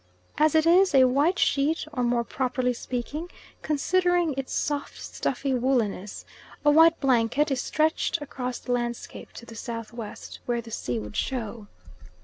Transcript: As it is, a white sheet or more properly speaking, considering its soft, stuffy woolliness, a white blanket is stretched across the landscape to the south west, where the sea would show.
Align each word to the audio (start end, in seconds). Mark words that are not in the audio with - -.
As 0.39 0.55
it 0.55 0.65
is, 0.65 0.95
a 0.95 1.03
white 1.03 1.37
sheet 1.37 1.85
or 1.93 2.01
more 2.01 2.23
properly 2.23 2.73
speaking, 2.73 3.29
considering 3.61 4.33
its 4.35 4.51
soft, 4.51 4.99
stuffy 4.99 5.53
woolliness, 5.53 6.25
a 6.65 6.71
white 6.71 6.99
blanket 6.99 7.51
is 7.51 7.61
stretched 7.61 8.19
across 8.19 8.57
the 8.57 8.71
landscape 8.71 9.31
to 9.33 9.45
the 9.45 9.53
south 9.55 9.93
west, 9.93 10.39
where 10.47 10.59
the 10.59 10.71
sea 10.71 10.97
would 10.97 11.15
show. 11.15 11.67